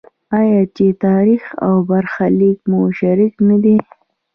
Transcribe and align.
آیا 0.39 0.61
چې 0.75 0.85
تاریخ 1.05 1.43
او 1.65 1.73
برخلیک 1.89 2.59
مو 2.71 2.79
شریک 2.99 3.33
نه 3.47 3.57
دی؟ 3.63 3.75